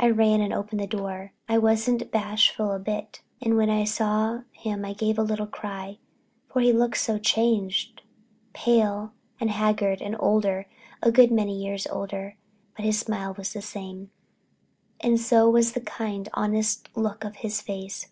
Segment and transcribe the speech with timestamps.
[0.00, 4.92] I ran and opened the door—I wasn't bashful a bit—and when I saw him I
[4.92, 5.98] gave a little cry,
[6.48, 8.02] for he looked so changed,
[8.54, 10.66] pale and haggard and older,
[11.00, 12.34] a good many years older.
[12.74, 14.10] But his smile was the same,
[14.98, 18.08] and so was the kind, honest look of his face.